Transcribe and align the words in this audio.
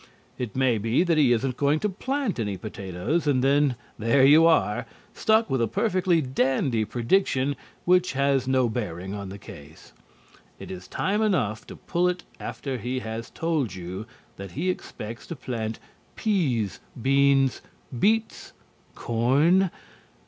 It 0.39 0.55
may 0.55 0.79
be 0.79 1.03
that 1.03 1.19
he 1.19 1.31
isn't 1.31 1.57
going 1.57 1.79
to 1.81 1.87
plant 1.87 2.39
any 2.39 2.57
potatoes, 2.57 3.27
and 3.27 3.43
then 3.43 3.75
there 3.99 4.25
you 4.25 4.47
are, 4.47 4.87
stuck 5.13 5.47
with 5.47 5.61
a 5.61 5.67
perfectly 5.67 6.21
dandy 6.21 6.85
prediction 6.85 7.55
which 7.85 8.13
has 8.13 8.47
no 8.47 8.67
bearing 8.67 9.13
on 9.13 9.29
the 9.29 9.37
case. 9.37 9.93
It 10.57 10.71
is 10.71 10.87
time 10.87 11.21
enough 11.21 11.67
to 11.67 11.75
pull 11.75 12.09
it 12.09 12.23
after 12.39 12.79
he 12.79 12.97
has 13.01 13.29
told 13.29 13.75
you 13.75 14.07
that 14.37 14.53
he 14.53 14.71
expects 14.71 15.27
to 15.27 15.35
plant 15.35 15.77
peas, 16.15 16.79
beans, 16.99 17.61
beets, 17.99 18.53
corn. 18.95 19.69